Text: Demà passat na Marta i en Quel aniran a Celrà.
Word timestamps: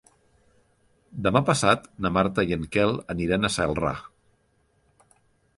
Demà 1.27 1.41
passat 1.49 1.85
na 2.05 2.11
Marta 2.17 2.47
i 2.53 2.57
en 2.57 2.65
Quel 2.77 2.97
aniran 3.17 3.47
a 3.51 3.55
Celrà. 3.59 3.93